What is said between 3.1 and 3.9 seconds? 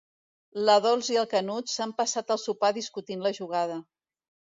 la jugada.